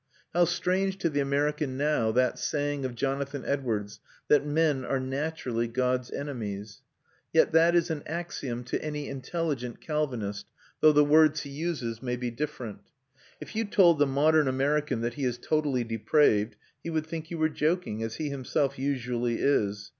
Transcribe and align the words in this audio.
How 0.33 0.45
strange 0.45 0.97
to 0.97 1.11
the 1.11 1.19
American 1.19 1.77
now 1.77 2.11
that 2.13 2.39
saying 2.39 2.85
of 2.85 2.95
Jonathan 2.95 3.45
Edwards, 3.45 3.99
that 4.29 4.43
men 4.43 4.83
are 4.83 4.99
naturally 4.99 5.67
God's 5.67 6.09
enemies! 6.09 6.81
Yet 7.31 7.51
that 7.51 7.75
is 7.75 7.91
an 7.91 8.01
axiom 8.07 8.63
to 8.63 8.83
any 8.83 9.07
intelligent 9.07 9.79
Calvinist, 9.79 10.47
though 10.79 10.91
the 10.91 11.05
words 11.05 11.41
he 11.41 11.51
uses 11.51 12.01
may 12.01 12.15
be 12.15 12.31
different. 12.31 12.79
If 13.39 13.55
you 13.55 13.63
told 13.63 13.99
the 13.99 14.07
modern 14.07 14.47
American 14.47 15.01
that 15.01 15.13
he 15.13 15.23
is 15.23 15.37
totally 15.37 15.83
depraved, 15.83 16.55
he 16.83 16.89
would 16.89 17.05
think 17.05 17.29
you 17.29 17.37
were 17.37 17.47
joking, 17.49 18.01
as 18.01 18.15
he 18.15 18.29
himself 18.31 18.79
usually 18.79 19.35
is. 19.39 19.89